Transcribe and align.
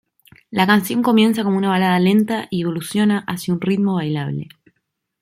La 0.49 0.65
canción 0.65 1.03
comienza 1.03 1.43
como 1.43 1.59
una 1.59 1.69
balada 1.69 1.99
lenta 1.99 2.47
y 2.49 2.63
evoluciona 2.63 3.19
hacia 3.27 3.53
un 3.53 3.61
ritmo 3.61 3.93
bailable. 3.93 4.49